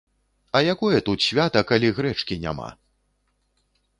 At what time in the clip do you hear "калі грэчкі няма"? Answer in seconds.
1.71-2.69